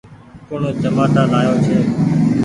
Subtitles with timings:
[0.47, 1.77] ڪوڻ چمآٽآ لآيو ڇي۔